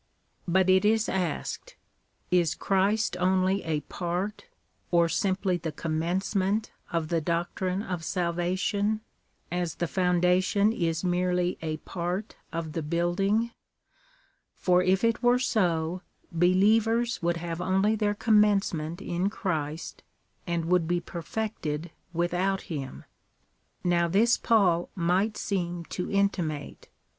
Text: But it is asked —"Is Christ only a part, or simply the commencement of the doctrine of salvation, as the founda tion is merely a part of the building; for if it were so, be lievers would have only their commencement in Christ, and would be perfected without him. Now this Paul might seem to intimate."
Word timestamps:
But 0.47 0.67
it 0.67 0.83
is 0.83 1.07
asked 1.07 1.75
—"Is 2.31 2.55
Christ 2.55 3.15
only 3.17 3.63
a 3.63 3.81
part, 3.81 4.45
or 4.89 5.07
simply 5.07 5.57
the 5.57 5.71
commencement 5.71 6.71
of 6.91 7.09
the 7.09 7.21
doctrine 7.21 7.83
of 7.83 8.03
salvation, 8.03 9.01
as 9.51 9.75
the 9.75 9.85
founda 9.85 10.43
tion 10.43 10.73
is 10.73 11.03
merely 11.03 11.59
a 11.61 11.77
part 11.77 12.35
of 12.51 12.71
the 12.71 12.81
building; 12.81 13.51
for 14.55 14.81
if 14.81 15.03
it 15.03 15.21
were 15.21 15.37
so, 15.37 16.01
be 16.35 16.55
lievers 16.55 17.21
would 17.21 17.37
have 17.37 17.61
only 17.61 17.93
their 17.95 18.15
commencement 18.15 19.03
in 19.03 19.29
Christ, 19.29 20.01
and 20.47 20.65
would 20.65 20.87
be 20.87 20.99
perfected 20.99 21.91
without 22.11 22.61
him. 22.61 23.05
Now 23.83 24.07
this 24.07 24.35
Paul 24.39 24.89
might 24.95 25.37
seem 25.37 25.85
to 25.93 26.09
intimate." 26.09 26.89